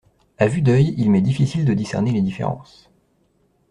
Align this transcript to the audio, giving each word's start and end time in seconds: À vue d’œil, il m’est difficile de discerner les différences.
À 0.39 0.47
vue 0.47 0.63
d’œil, 0.63 0.95
il 0.97 1.11
m’est 1.11 1.21
difficile 1.21 1.63
de 1.63 1.75
discerner 1.75 2.11
les 2.11 2.23
différences. 2.23 2.89